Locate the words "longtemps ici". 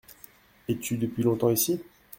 1.21-1.79